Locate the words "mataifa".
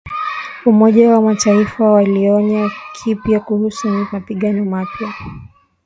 1.21-1.91